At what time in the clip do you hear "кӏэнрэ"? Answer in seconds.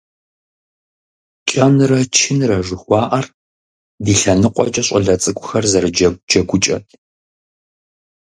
1.49-1.99